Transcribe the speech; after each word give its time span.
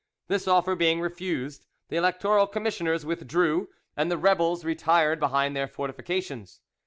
This 0.29 0.47
offer 0.47 0.73
being 0.75 0.99
refused, 0.99 1.67
the 1.89 1.95
electoral 1.95 2.47
commissioners 2.47 3.05
withdrew, 3.05 3.69
and 3.95 4.09
the 4.09 4.17
rebels 4.17 4.65
retired 4.65 5.19
behind 5.19 5.55
their 5.55 5.67
fortifications. 5.67 6.59